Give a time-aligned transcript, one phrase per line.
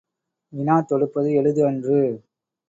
[0.53, 1.99] வினா தொடுப்பது எளிது அன்று.